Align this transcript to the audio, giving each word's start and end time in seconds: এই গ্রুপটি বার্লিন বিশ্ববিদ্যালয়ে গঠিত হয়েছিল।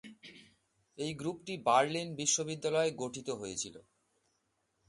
এই 0.97 1.11
গ্রুপটি 1.13 1.53
বার্লিন 1.67 2.07
বিশ্ববিদ্যালয়ে 2.15 2.91
গঠিত 3.01 3.27
হয়েছিল। 3.31 3.75